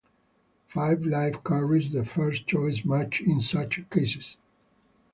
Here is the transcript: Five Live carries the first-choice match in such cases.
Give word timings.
Five 0.65 1.05
Live 1.05 1.43
carries 1.43 1.91
the 1.91 2.03
first-choice 2.03 2.83
match 2.85 3.21
in 3.21 3.39
such 3.39 3.87
cases. 3.91 4.35